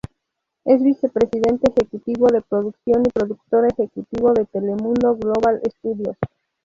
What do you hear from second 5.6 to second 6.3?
Studios.